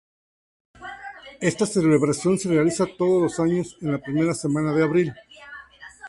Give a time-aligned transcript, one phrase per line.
[1.41, 5.13] Esta celebración se realiza todos los años, en la primera semana de abril.